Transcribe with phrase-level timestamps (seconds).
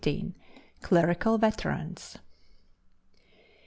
[0.03, 0.33] XIII.
[0.81, 2.17] CLERICAL VETERANS.